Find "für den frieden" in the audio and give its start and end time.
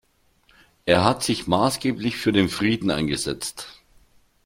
2.17-2.89